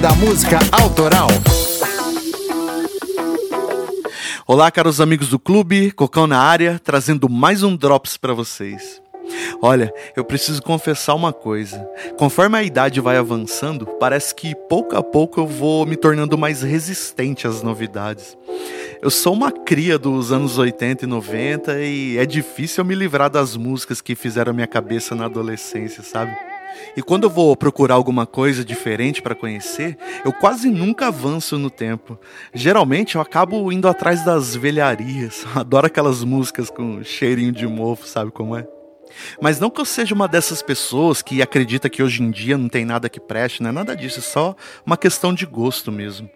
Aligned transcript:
da 0.00 0.14
música 0.14 0.58
autoral. 0.70 1.26
Olá, 4.46 4.70
caros 4.70 5.00
amigos 5.00 5.28
do 5.28 5.40
clube, 5.40 5.90
Cocão 5.90 6.26
na 6.26 6.38
área, 6.38 6.80
trazendo 6.82 7.28
mais 7.28 7.64
um 7.64 7.76
Drops 7.76 8.16
para 8.16 8.32
vocês. 8.32 9.02
Olha, 9.60 9.92
eu 10.14 10.24
preciso 10.24 10.62
confessar 10.62 11.14
uma 11.14 11.32
coisa. 11.32 11.84
Conforme 12.16 12.56
a 12.56 12.62
idade 12.62 13.00
vai 13.00 13.16
avançando, 13.16 13.86
parece 13.98 14.32
que 14.34 14.54
pouco 14.68 14.96
a 14.96 15.02
pouco 15.02 15.40
eu 15.40 15.46
vou 15.46 15.84
me 15.84 15.96
tornando 15.96 16.38
mais 16.38 16.62
resistente 16.62 17.48
às 17.48 17.60
novidades. 17.60 18.38
Eu 19.02 19.10
sou 19.10 19.32
uma 19.32 19.50
cria 19.50 19.98
dos 19.98 20.30
anos 20.30 20.58
80 20.58 21.04
e 21.04 21.08
90 21.08 21.80
e 21.80 22.18
é 22.18 22.24
difícil 22.24 22.82
eu 22.82 22.86
me 22.86 22.94
livrar 22.94 23.30
das 23.30 23.56
músicas 23.56 24.00
que 24.00 24.14
fizeram 24.14 24.54
minha 24.54 24.66
cabeça 24.66 25.14
na 25.16 25.24
adolescência, 25.24 26.04
sabe? 26.04 26.47
E 26.96 27.02
quando 27.02 27.24
eu 27.24 27.30
vou 27.30 27.56
procurar 27.56 27.94
alguma 27.94 28.26
coisa 28.26 28.64
diferente 28.64 29.22
para 29.22 29.34
conhecer, 29.34 29.96
eu 30.24 30.32
quase 30.32 30.70
nunca 30.70 31.08
avanço 31.08 31.58
no 31.58 31.70
tempo. 31.70 32.18
Geralmente 32.52 33.16
eu 33.16 33.20
acabo 33.20 33.70
indo 33.72 33.88
atrás 33.88 34.24
das 34.24 34.54
velharias. 34.54 35.46
Adoro 35.54 35.86
aquelas 35.86 36.24
músicas 36.24 36.70
com 36.70 37.02
cheirinho 37.02 37.52
de 37.52 37.66
mofo, 37.66 38.06
sabe 38.06 38.30
como 38.30 38.56
é? 38.56 38.66
Mas 39.40 39.58
não 39.58 39.70
que 39.70 39.80
eu 39.80 39.84
seja 39.84 40.14
uma 40.14 40.28
dessas 40.28 40.62
pessoas 40.62 41.22
que 41.22 41.40
acredita 41.40 41.88
que 41.88 42.02
hoje 42.02 42.22
em 42.22 42.30
dia 42.30 42.58
não 42.58 42.68
tem 42.68 42.84
nada 42.84 43.08
que 43.08 43.20
preste, 43.20 43.62
não 43.62 43.70
é 43.70 43.72
nada 43.72 43.96
disso, 43.96 44.18
é 44.18 44.22
só 44.22 44.54
uma 44.84 44.96
questão 44.96 45.32
de 45.32 45.46
gosto 45.46 45.90
mesmo. 45.90 46.28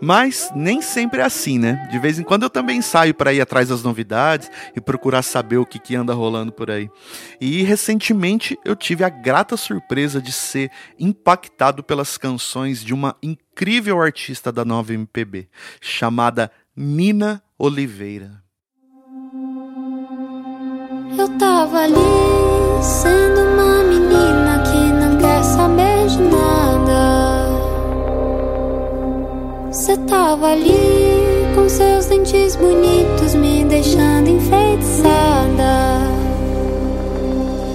Mas 0.00 0.50
nem 0.54 0.80
sempre 0.80 1.20
é 1.20 1.24
assim, 1.24 1.58
né? 1.58 1.88
De 1.90 1.98
vez 1.98 2.18
em 2.18 2.22
quando 2.22 2.42
eu 2.42 2.50
também 2.50 2.80
saio 2.82 3.14
para 3.14 3.32
ir 3.32 3.40
atrás 3.40 3.68
das 3.68 3.82
novidades 3.82 4.50
e 4.74 4.80
procurar 4.80 5.22
saber 5.22 5.58
o 5.58 5.66
que, 5.66 5.78
que 5.78 5.96
anda 5.96 6.14
rolando 6.14 6.52
por 6.52 6.70
aí. 6.70 6.90
E 7.40 7.62
recentemente 7.62 8.58
eu 8.64 8.74
tive 8.74 9.04
a 9.04 9.08
grata 9.08 9.56
surpresa 9.56 10.20
de 10.20 10.32
ser 10.32 10.70
impactado 10.98 11.82
pelas 11.82 12.16
canções 12.16 12.82
de 12.82 12.94
uma 12.94 13.16
incrível 13.22 14.00
artista 14.00 14.52
da 14.52 14.64
nova 14.64 14.92
MPB, 14.92 15.48
chamada 15.80 16.50
Nina 16.76 17.42
Oliveira. 17.58 18.42
Eu 21.18 21.28
tava 21.38 21.78
ali 21.80 21.94
sendo 22.82 23.40
uma 23.40 23.82
menina 23.82 24.62
que 24.62 24.92
não 24.92 25.18
quer 25.18 25.42
saber 25.42 26.06
de 26.06 26.18
nada. 26.22 26.57
Você 29.70 29.96
tava 29.98 30.52
ali 30.52 30.72
com 31.54 31.68
seus 31.68 32.06
dentes 32.06 32.56
bonitos, 32.56 33.34
me 33.34 33.64
deixando 33.66 34.30
enfeitiçada. 34.30 35.98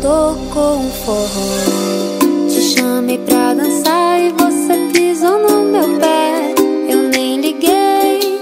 Tocou 0.01 0.79
um 0.79 0.89
forró, 0.89 2.49
te 2.49 2.61
chamei 2.61 3.19
pra 3.19 3.53
dançar 3.53 4.19
e 4.19 4.31
você 4.31 4.89
pisou 4.91 5.37
no 5.37 5.65
meu 5.65 5.99
pé. 5.99 6.55
Eu 6.89 7.09
nem 7.09 7.39
liguei, 7.39 8.39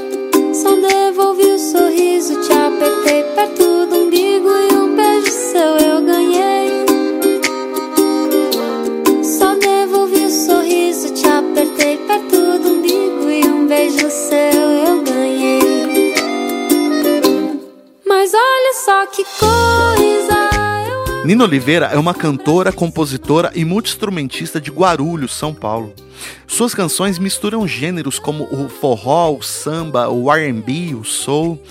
só 0.54 0.74
devolvi 0.74 1.44
o 1.44 1.60
sorriso, 1.60 2.42
te 2.42 2.54
apertei 2.54 3.24
perto 3.36 3.71
Nina 21.24 21.44
Oliveira 21.44 21.86
é 21.86 22.00
uma 22.00 22.16
cantora, 22.16 22.72
compositora 22.72 23.52
e 23.54 23.64
multiinstrumentista 23.64 24.60
de 24.60 24.72
Guarulhos, 24.72 25.32
São 25.32 25.54
Paulo. 25.54 25.94
Suas 26.48 26.74
canções 26.74 27.20
misturam 27.20 27.68
gêneros 27.68 28.18
como 28.18 28.46
o 28.46 28.68
forró, 28.68 29.32
o 29.38 29.44
samba, 29.44 30.10
o 30.10 30.34
R&B, 30.34 30.96
o 30.96 31.04
soul. 31.04 31.62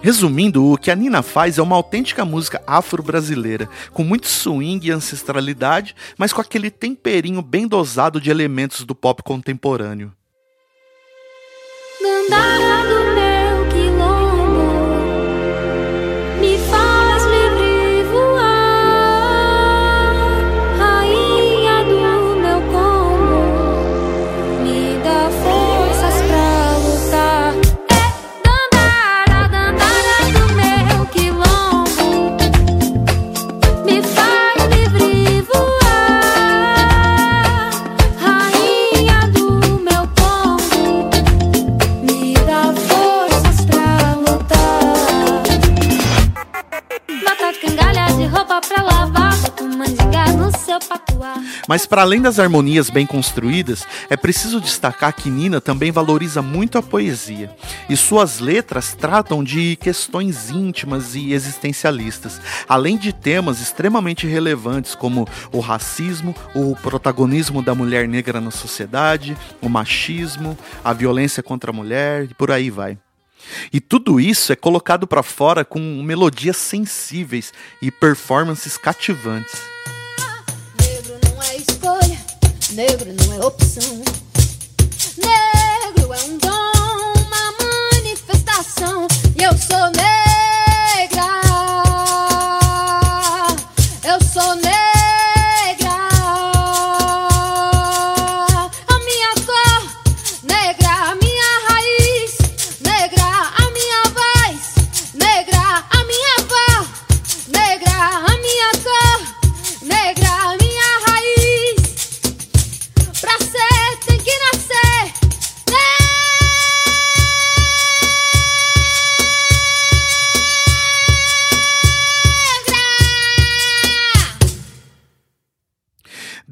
Resumindo, 0.00 0.72
o 0.72 0.78
que 0.78 0.88
a 0.88 0.94
Nina 0.94 1.20
faz 1.20 1.58
é 1.58 1.62
uma 1.62 1.74
autêntica 1.74 2.24
música 2.24 2.62
afro-brasileira, 2.64 3.68
com 3.92 4.04
muito 4.04 4.28
swing 4.28 4.86
e 4.86 4.92
ancestralidade, 4.92 5.96
mas 6.16 6.32
com 6.32 6.40
aquele 6.40 6.70
temperinho 6.70 7.42
bem 7.42 7.66
dosado 7.66 8.20
de 8.20 8.30
elementos 8.30 8.84
do 8.84 8.94
pop 8.94 9.20
contemporâneo. 9.24 10.12
Mas 51.72 51.86
para 51.86 52.02
além 52.02 52.20
das 52.20 52.38
harmonias 52.38 52.90
bem 52.90 53.06
construídas, 53.06 53.86
é 54.10 54.14
preciso 54.14 54.60
destacar 54.60 55.14
que 55.14 55.30
Nina 55.30 55.58
também 55.58 55.90
valoriza 55.90 56.42
muito 56.42 56.76
a 56.76 56.82
poesia. 56.82 57.50
E 57.88 57.96
suas 57.96 58.40
letras 58.40 58.94
tratam 58.94 59.42
de 59.42 59.76
questões 59.76 60.50
íntimas 60.50 61.14
e 61.14 61.32
existencialistas, 61.32 62.38
além 62.68 62.98
de 62.98 63.10
temas 63.10 63.58
extremamente 63.58 64.26
relevantes 64.26 64.94
como 64.94 65.26
o 65.50 65.60
racismo, 65.60 66.34
o 66.54 66.76
protagonismo 66.76 67.62
da 67.62 67.74
mulher 67.74 68.06
negra 68.06 68.38
na 68.38 68.50
sociedade, 68.50 69.34
o 69.62 69.66
machismo, 69.70 70.58
a 70.84 70.92
violência 70.92 71.42
contra 71.42 71.70
a 71.70 71.74
mulher 71.74 72.24
e 72.24 72.34
por 72.34 72.50
aí 72.50 72.68
vai. 72.68 72.98
E 73.72 73.80
tudo 73.80 74.20
isso 74.20 74.52
é 74.52 74.56
colocado 74.56 75.06
para 75.06 75.22
fora 75.22 75.64
com 75.64 75.80
melodias 76.02 76.58
sensíveis 76.58 77.50
e 77.80 77.90
performances 77.90 78.76
cativantes. 78.76 79.72
Negro 82.72 83.12
não 83.12 83.34
é 83.34 83.46
opção. 83.46 84.02
Negro 85.18 86.12
é 86.14 86.24
um 86.24 86.38
dom, 86.38 86.51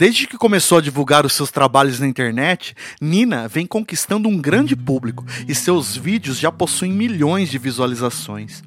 Desde 0.00 0.26
que 0.26 0.38
começou 0.38 0.79
a 0.79 0.81
divulgar 0.81 1.26
os 1.26 1.35
seus 1.35 1.50
trabalhos 1.50 2.00
na 2.00 2.08
internet, 2.08 2.75
Nina 3.02 3.47
vem 3.47 3.67
conquistando 3.67 4.31
um 4.31 4.38
grande 4.38 4.75
público 4.75 5.26
e 5.47 5.55
seus 5.55 5.94
vídeos 5.94 6.38
já 6.38 6.50
possuem 6.50 6.91
milhões 6.91 7.50
de 7.50 7.58
visualizações. 7.58 8.62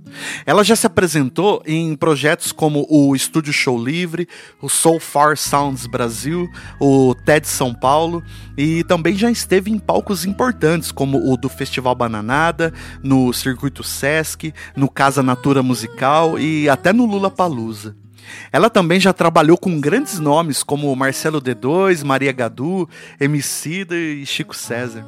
Ela 0.46 0.64
já 0.64 0.76
se 0.76 0.86
apresentou 0.86 1.64
em 1.66 1.96
projetos 1.96 2.52
como 2.52 2.86
o 2.88 3.16
Estúdio 3.16 3.52
Show 3.52 3.84
Livre, 3.84 4.28
o 4.62 4.70
Soul 4.70 5.00
Far 5.00 5.36
Sounds 5.36 5.88
Brasil, 5.88 6.48
o 6.80 7.16
TED 7.26 7.48
São 7.48 7.74
Paulo 7.74 8.22
e 8.56 8.84
também 8.84 9.16
já 9.16 9.32
esteve 9.32 9.72
em 9.72 9.80
palcos 9.80 10.26
importantes 10.26 10.92
como 10.92 11.34
o 11.34 11.36
do 11.36 11.50
Festival 11.50 11.96
Bananada, 11.96 12.72
no 13.02 13.34
Circuito 13.34 13.84
Sesc, 13.84 14.54
no 14.76 14.88
Casa 14.88 15.24
Natura 15.24 15.64
Musical 15.64 16.38
e 16.38 16.70
até 16.70 16.94
no 16.94 17.08
Lula 17.08 17.32
Palusa. 17.32 18.03
Ela 18.52 18.70
também 18.70 19.00
já 19.00 19.14
trabalhou 19.14 19.58
com 19.58 19.80
grandes 19.80 20.20
nomes 20.20 20.64
como 20.64 20.96
Marcelo 20.96 21.42
D2, 21.42 22.04
Maria 22.04 22.32
Gadu, 22.32 22.90
Emicida 23.20 23.96
e 23.96 24.26
Chico 24.26 24.56
César. 24.56 25.06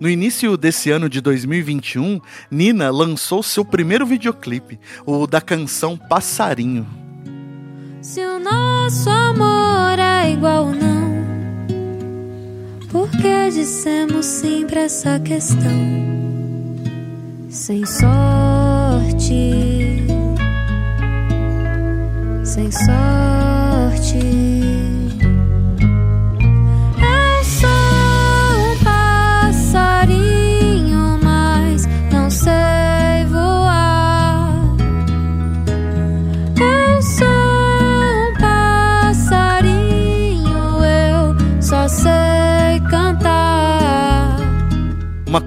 No 0.00 0.08
início 0.08 0.56
desse 0.56 0.90
ano 0.90 1.08
de 1.08 1.20
2021, 1.20 2.20
Nina 2.50 2.90
lançou 2.90 3.42
seu 3.42 3.64
primeiro 3.64 4.06
videoclipe, 4.06 4.78
o 5.04 5.26
da 5.26 5.40
canção 5.40 5.96
Passarinho. 5.96 6.86
Se 8.00 8.20
o 8.20 8.38
nosso 8.38 9.10
amor 9.10 9.98
é 9.98 10.30
igual 10.30 10.66
ou 10.66 10.74
não, 10.74 11.08
Por 12.90 13.10
que 13.10 13.50
dissemos 13.50 14.24
sim 14.24 14.66
pra 14.66 14.82
essa 14.82 15.20
questão? 15.20 16.18
Sem 17.50 17.84
sorte, 17.84 19.34
sem 22.58 22.72
sorte. 22.72 24.47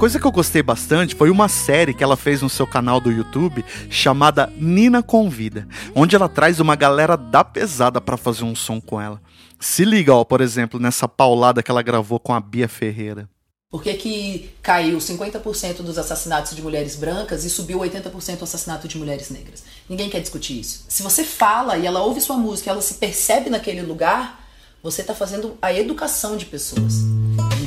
Coisa 0.01 0.19
que 0.19 0.25
eu 0.25 0.31
gostei 0.31 0.63
bastante 0.63 1.13
foi 1.13 1.29
uma 1.29 1.47
série 1.47 1.93
que 1.93 2.03
ela 2.03 2.17
fez 2.17 2.41
no 2.41 2.49
seu 2.49 2.65
canal 2.65 2.99
do 2.99 3.11
YouTube 3.11 3.63
chamada 3.87 4.51
Nina 4.57 5.03
Convida, 5.03 5.67
onde 5.93 6.15
ela 6.15 6.27
traz 6.27 6.59
uma 6.59 6.75
galera 6.75 7.15
da 7.15 7.43
pesada 7.43 8.01
pra 8.01 8.17
fazer 8.17 8.43
um 8.43 8.55
som 8.55 8.81
com 8.81 8.99
ela. 8.99 9.21
Se 9.59 9.85
liga, 9.85 10.11
ó, 10.11 10.23
por 10.23 10.41
exemplo, 10.41 10.79
nessa 10.79 11.07
paulada 11.07 11.61
que 11.61 11.69
ela 11.69 11.83
gravou 11.83 12.19
com 12.19 12.33
a 12.33 12.39
Bia 12.39 12.67
Ferreira. 12.67 13.29
Por 13.69 13.83
que, 13.83 13.93
que 13.93 14.49
caiu 14.63 14.97
50% 14.97 15.83
dos 15.83 15.99
assassinatos 15.99 16.55
de 16.55 16.63
mulheres 16.63 16.95
brancas 16.95 17.45
e 17.45 17.49
subiu 17.51 17.77
80% 17.77 18.41
o 18.41 18.43
assassinato 18.43 18.87
de 18.87 18.97
mulheres 18.97 19.29
negras? 19.29 19.63
Ninguém 19.87 20.09
quer 20.09 20.21
discutir 20.21 20.59
isso. 20.59 20.83
Se 20.89 21.03
você 21.03 21.23
fala 21.23 21.77
e 21.77 21.85
ela 21.85 22.01
ouve 22.01 22.21
sua 22.21 22.37
música, 22.37 22.71
ela 22.71 22.81
se 22.81 22.95
percebe 22.95 23.51
naquele 23.51 23.83
lugar, 23.83 24.49
você 24.81 25.01
está 25.01 25.13
fazendo 25.13 25.59
a 25.61 25.71
educação 25.71 26.37
de 26.37 26.47
pessoas. 26.47 27.03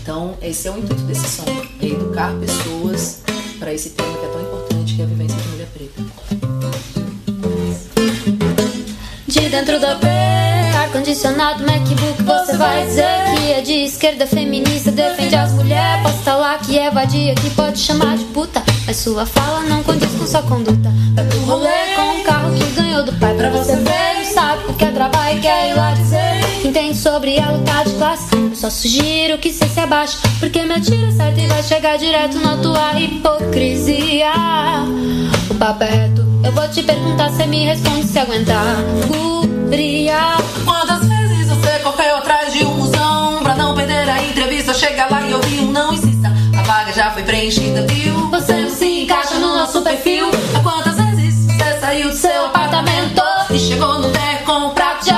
Então, 0.05 0.35
esse 0.43 0.69
é 0.69 0.71
o 0.71 0.77
intuito 0.77 1.03
desse 1.05 1.27
som, 1.27 1.47
é 1.81 1.87
educar 1.87 2.31
pessoas 2.39 3.23
para 3.59 3.73
esse 3.73 3.89
tema 3.89 4.12
que 4.19 4.27
é 4.27 4.29
tão 4.29 4.43
importante, 4.43 4.95
que 4.97 5.01
é 5.01 5.05
a 5.06 5.09
vivência 5.09 5.39
de 5.39 5.49
mulher 5.49 5.69
preta. 5.73 6.03
De 9.27 9.49
dentro 9.49 9.81
da 9.81 9.95
B, 9.95 10.06
ar-condicionado, 10.79 11.65
MacBook, 11.65 12.23
você 12.23 12.55
vai 12.55 12.85
dizer 12.85 13.06
que 13.35 13.53
é 13.53 13.61
de 13.62 13.73
esquerda 13.73 14.27
feminista, 14.27 14.93
defende 14.93 15.37
as 15.37 15.53
mulheres. 15.53 16.03
Posta 16.03 16.35
lá 16.35 16.59
que 16.59 16.79
é 16.79 16.91
vadia, 16.91 17.35
que 17.37 17.49
pode 17.49 17.79
chamar 17.79 18.19
de 18.19 18.25
puta, 18.25 18.62
mas 18.87 18.99
sua 18.99 19.25
fala 19.25 19.62
não 19.62 19.83
condiz 19.83 20.11
com 20.11 20.27
sua 20.27 20.43
conduta. 20.43 20.93
Vai 21.15 21.25
pro 21.25 21.41
rolê 21.47 21.71
com 21.97 22.03
um 22.03 22.23
carro 22.25 22.55
que 22.55 22.65
ganhou 22.73 23.05
do 23.05 23.12
pai 23.15 23.35
pra 23.35 23.49
você 23.49 23.75
sobre 27.25 27.41
a 27.41 27.50
luta 27.53 27.85
de 27.85 27.94
classe, 27.94 28.37
eu 28.37 28.55
só 28.55 28.69
sugiro 28.69 29.38
que 29.38 29.50
cê 29.50 29.67
se 29.67 29.81
abaixe, 29.81 30.19
porque 30.38 30.62
me 30.62 30.75
atira 30.75 31.11
certo 31.11 31.41
e 31.41 31.47
vai 31.47 31.62
chegar 31.62 31.97
direto 31.97 32.38
na 32.38 32.59
tua 32.59 33.00
hipocrisia. 33.00 34.31
O 35.49 35.55
papo 35.55 35.85
é 35.85 35.88
reto, 35.88 36.23
eu 36.44 36.53
vou 36.53 36.69
te 36.69 36.82
perguntar, 36.82 37.31
cê 37.31 37.47
me 37.47 37.65
responde 37.65 38.06
se 38.06 38.19
aguentar. 38.19 38.76
Guria. 39.06 40.37
Quantas 40.67 41.09
vezes 41.09 41.49
você 41.49 41.79
correu 41.79 42.17
atrás 42.17 42.53
de 42.53 42.62
um 42.62 42.75
musão 42.76 43.43
pra 43.43 43.55
não 43.55 43.75
perder 43.75 44.06
a 44.06 44.23
entrevista? 44.23 44.75
Chega 44.75 45.06
lá 45.11 45.26
e 45.26 45.32
ouvir 45.32 45.61
um 45.61 45.73
não 45.73 45.94
insista. 45.94 46.31
A 46.59 46.62
vaga 46.62 46.93
já 46.93 47.11
foi 47.11 47.23
preenchida, 47.23 47.87
viu? 47.87 48.31
Você 48.32 48.53
não 48.53 48.71
se 48.71 49.03
encaixa 49.03 49.37
no 49.37 49.56
nosso 49.56 49.81
perfil. 49.81 50.26
Há 50.55 50.61
quantas 50.61 50.97
vezes 50.97 51.47
você 51.47 51.81
saiu 51.81 52.11
do 52.11 52.17
seu 52.17 52.44
apartamento 52.44 53.23
e 53.50 53.59
chegou 53.59 53.99
no 53.99 54.11
ter 54.11 54.44
com 54.44 54.67
um 54.67 54.71
prato 54.75 55.05
de 55.05 55.11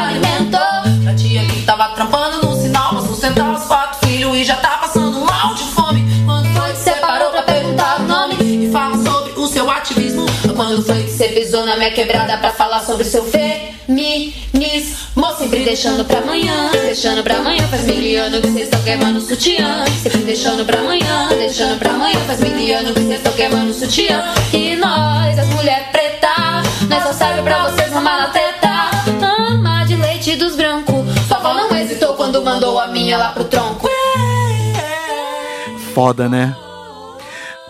Quando 10.67 10.83
foi 10.83 11.05
que 11.05 11.11
você 11.11 11.29
pisou 11.29 11.65
na 11.65 11.77
minha 11.77 11.93
quebrada 11.93 12.37
pra 12.39 12.51
falar 12.51 12.81
sobre 12.81 13.05
seu 13.05 13.23
feminismo? 13.23 15.07
Sempre 15.39 15.61
deixando 15.61 16.05
pra 16.05 16.19
amanhã, 16.19 16.73
deixando 16.73 17.23
pra 17.23 17.37
amanhã. 17.37 17.63
Faz 17.69 17.85
mil 17.85 18.21
anos 18.21 18.41
que 18.41 18.49
vocês 18.49 18.65
estão 18.65 18.83
queimando 18.83 19.21
sutiã. 19.21 19.85
Sempre 20.03 20.23
deixando 20.23 20.65
pra 20.65 20.81
amanhã, 20.81 21.29
deixando 21.29 21.79
pra 21.79 21.91
amanhã. 21.91 22.19
Faz 22.27 22.41
mil 22.41 22.77
anos 22.77 22.95
que 22.95 22.99
vocês 22.99 23.19
estão 23.19 23.33
queimando 23.35 23.73
sutiã. 23.73 24.35
E 24.53 24.75
nós, 24.75 25.39
as 25.39 25.47
mulheres 25.51 25.87
preta, 25.93 26.35
nós 26.91 27.03
só 27.05 27.13
serve 27.13 27.43
pra 27.43 27.71
vocês 27.71 27.93
mamar 27.93 28.23
na 28.23 28.29
teta. 28.31 28.91
Ama 29.25 29.85
de 29.85 29.95
leite 29.95 30.35
dos 30.35 30.57
brancos. 30.57 31.07
Avó 31.31 31.55
não 31.55 31.77
hesitou 31.77 32.15
quando 32.15 32.43
mandou 32.43 32.81
a 32.81 32.89
minha 32.89 33.17
lá 33.17 33.29
pro 33.29 33.45
tronco. 33.45 33.89
Foda, 35.95 36.29
né? 36.29 36.57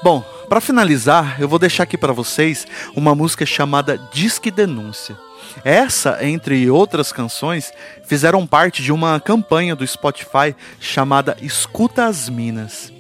Bom, 0.03 0.25
pra 0.49 0.61
finalizar, 0.61 1.41
eu 1.41 1.49
vou 1.49 1.59
deixar 1.59 1.83
aqui 1.83 1.99
pra 1.99 2.13
vocês 2.13 2.67
uma 2.95 3.15
música 3.15 3.45
chamada 3.45 3.99
Disque 4.13 4.51
Denúncia. 4.51 5.17
Essa, 5.65 6.25
entre 6.25 6.71
outras 6.71 7.13
canções, 7.13 7.73
fizeram 8.05 8.47
parte 8.47 8.83
de 8.83 8.93
uma 8.93 9.19
campanha 9.21 9.75
do 9.75 9.87
Spotify 9.87 10.55
chamada 10.81 11.37
Escuta 11.41 12.07
as 12.07 12.29
Minas. 12.29 12.93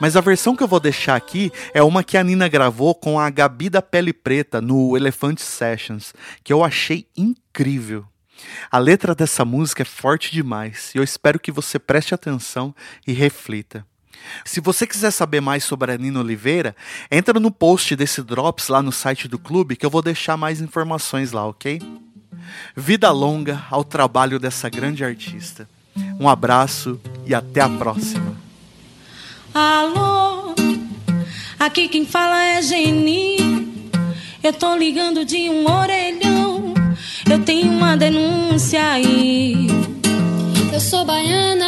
Mas 0.00 0.16
a 0.16 0.20
versão 0.20 0.56
que 0.56 0.62
eu 0.62 0.68
vou 0.68 0.80
deixar 0.80 1.16
aqui 1.16 1.52
é 1.72 1.82
uma 1.82 2.02
que 2.02 2.16
a 2.16 2.24
Nina 2.24 2.48
gravou 2.48 2.94
com 2.94 3.18
a 3.18 3.30
Gabi 3.30 3.70
da 3.70 3.80
Pele 3.80 4.12
Preta 4.12 4.60
no 4.60 4.96
Elefante 4.96 5.42
Sessions, 5.42 6.12
que 6.42 6.52
eu 6.52 6.64
achei 6.64 7.06
incrível. 7.16 8.04
A 8.70 8.78
letra 8.78 9.14
dessa 9.14 9.44
música 9.44 9.82
é 9.82 9.84
forte 9.84 10.32
demais 10.32 10.92
e 10.94 10.98
eu 10.98 11.04
espero 11.04 11.40
que 11.40 11.50
você 11.50 11.78
preste 11.78 12.14
atenção 12.14 12.74
e 13.06 13.12
reflita. 13.12 13.84
Se 14.44 14.60
você 14.60 14.86
quiser 14.86 15.10
saber 15.10 15.40
mais 15.40 15.64
sobre 15.64 15.92
a 15.92 15.98
Nina 15.98 16.20
Oliveira, 16.20 16.74
entra 17.10 17.38
no 17.38 17.50
post 17.50 17.94
desse 17.96 18.22
Drops 18.22 18.68
lá 18.68 18.82
no 18.82 18.92
site 18.92 19.28
do 19.28 19.38
clube 19.38 19.76
que 19.76 19.84
eu 19.84 19.90
vou 19.90 20.02
deixar 20.02 20.36
mais 20.36 20.60
informações 20.60 21.32
lá, 21.32 21.46
ok? 21.46 21.80
Vida 22.76 23.10
longa 23.10 23.64
ao 23.70 23.84
trabalho 23.84 24.38
dessa 24.38 24.68
grande 24.68 25.04
artista. 25.04 25.68
Um 26.20 26.28
abraço 26.28 27.00
e 27.26 27.34
até 27.34 27.60
a 27.60 27.68
próxima. 27.68 28.36
Alô, 29.54 30.54
aqui 31.58 31.88
quem 31.88 32.06
fala 32.06 32.42
é 32.42 32.62
Geni. 32.62 33.36
Eu 34.42 34.52
tô 34.52 34.76
ligando 34.76 35.24
de 35.24 35.48
um 35.50 35.68
orelhão. 35.68 36.74
Eu 37.30 37.44
tenho 37.44 37.70
uma 37.70 37.96
denúncia 37.96 38.92
aí. 38.92 39.66
Eu 40.72 40.80
sou 40.80 41.04
baiana, 41.04 41.66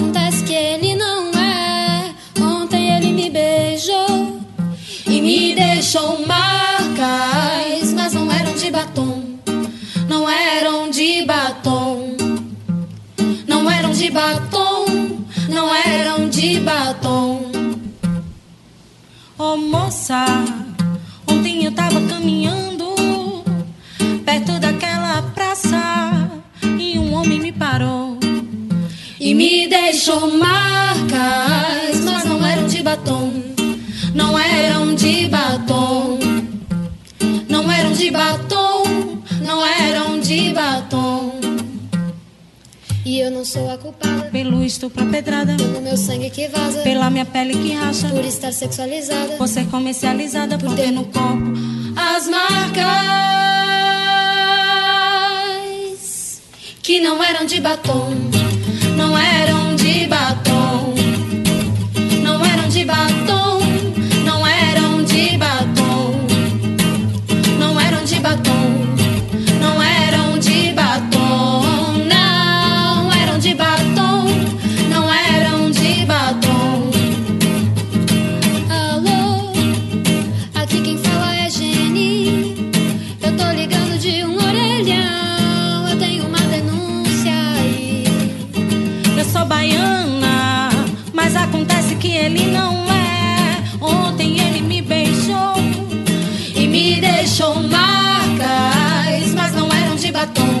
acontece 0.00 0.42
que 0.44 0.54
ele 0.54 0.94
não 0.94 1.30
é. 1.32 2.14
Ontem 2.40 2.96
ele 2.96 3.12
me 3.12 3.28
beijou 3.28 4.40
e 5.06 5.20
me 5.20 5.54
deixou 5.54 6.26
marcas, 6.26 7.92
mas 7.92 8.14
não 8.14 8.32
eram 8.32 8.54
de 8.54 8.70
batom. 8.70 9.22
Não 10.08 10.28
eram 10.28 10.90
de 10.90 11.24
batom. 11.26 12.16
Não 13.46 13.70
eram 13.70 13.92
de 13.92 14.10
batom. 14.10 14.86
Não 15.50 15.74
eram 15.74 16.28
de 16.30 16.58
batom. 16.60 17.50
Ô 19.38 19.56
moça, 19.56 20.24
deixou 30.00 30.30
marcas, 30.38 32.00
mas 32.02 32.24
não 32.24 32.46
eram 32.46 32.66
de 32.66 32.82
batom. 32.82 33.30
Não 34.14 34.38
eram 34.38 34.94
de 34.94 35.28
batom. 35.28 36.18
Não 37.46 37.70
eram 37.70 37.92
de 37.92 38.10
batom. 38.10 38.82
Não 39.42 39.66
eram 39.66 40.18
de 40.18 40.54
batom. 40.54 41.38
E 43.04 43.20
eu 43.20 43.30
não 43.30 43.44
sou 43.44 43.68
a 43.70 43.76
culpada 43.76 44.30
Pelo 44.30 44.64
estupro 44.64 45.04
pedrada, 45.06 45.54
pelo 45.56 45.82
meu 45.82 45.96
sangue 45.98 46.30
que 46.30 46.48
vaza, 46.48 46.80
pela 46.80 47.10
minha 47.10 47.26
pele 47.26 47.54
que 47.54 47.72
racha, 47.74 48.08
por 48.08 48.24
estar 48.24 48.52
sexualizada, 48.52 49.36
por 49.36 49.48
ser 49.48 49.66
comercializada, 49.66 50.56
por 50.56 50.74
ter 50.76 50.90
no 50.90 51.04
corpo 51.04 51.52
as 51.96 52.28
marcas 52.28 52.80
que 56.82 57.00
não 57.00 57.22
eram 57.22 57.44
de 57.46 57.60
batom, 57.60 58.10
ele 92.20 92.46
não 92.46 92.86
é. 92.92 93.62
Ontem 93.80 94.38
ele 94.38 94.60
me 94.60 94.82
beijou 94.82 95.54
e 96.54 96.66
me 96.66 97.00
deixou 97.00 97.54
marcas, 97.62 99.34
mas 99.34 99.54
não 99.54 99.68
eram 99.72 99.96
de 99.96 100.12
batom. 100.12 100.59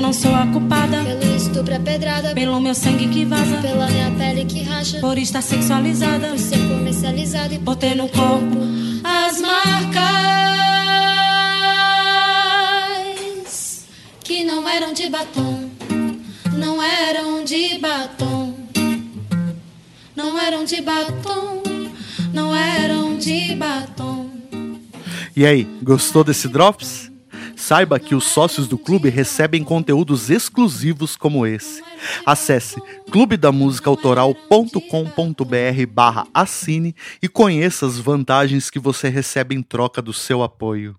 Eu 0.00 0.02
não 0.02 0.12
sou 0.14 0.34
a 0.34 0.46
culpada 0.46 1.04
pelo 1.04 1.36
estupro, 1.36 1.76
a 1.76 1.78
pedrada, 1.78 2.32
pelo 2.32 2.58
meu 2.58 2.74
sangue 2.74 3.06
que 3.08 3.26
vaza, 3.26 3.58
pela 3.58 3.86
minha 3.86 4.10
pele 4.12 4.46
que 4.46 4.62
racha, 4.62 4.98
por 4.98 5.18
estar 5.18 5.42
sexualizada, 5.42 6.28
por 6.28 6.38
ser 6.38 6.56
comercializado 6.56 7.52
e 7.52 7.58
por 7.58 7.76
ter 7.76 7.94
no 7.94 8.08
corpo 8.08 8.56
as 9.04 9.40
marcas 9.42 10.00
que 14.24 14.42
não 14.42 14.66
eram 14.66 14.94
de 14.94 15.10
batom, 15.10 15.68
não 16.54 16.82
eram 16.82 17.44
de 17.44 17.78
batom, 17.78 18.54
não 20.16 20.38
eram 20.38 20.64
de 20.64 20.80
batom, 20.80 21.62
não 22.32 22.56
eram 22.56 23.18
de 23.18 23.54
batom. 23.54 24.30
E 25.36 25.44
aí, 25.44 25.68
gostou 25.82 26.24
desse 26.24 26.48
Drops? 26.48 27.09
Saiba 27.70 28.00
que 28.00 28.16
os 28.16 28.24
sócios 28.24 28.66
do 28.66 28.76
clube 28.76 29.08
recebem 29.08 29.62
conteúdos 29.62 30.28
exclusivos 30.28 31.14
como 31.14 31.46
esse. 31.46 31.80
Acesse 32.26 32.82
clubedamusicaautoral.com.br 33.12 35.86
barra 35.88 36.26
assine 36.34 36.96
e 37.22 37.28
conheça 37.28 37.86
as 37.86 37.96
vantagens 37.96 38.70
que 38.70 38.80
você 38.80 39.08
recebe 39.08 39.54
em 39.54 39.62
troca 39.62 40.02
do 40.02 40.12
seu 40.12 40.42
apoio. 40.42 40.96